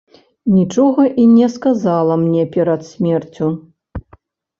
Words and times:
Нічога 0.57 1.03
і 1.23 1.25
не 1.33 1.49
сказала 1.55 2.13
мне 2.21 2.45
перад 2.57 2.81
смерцю. 2.87 3.51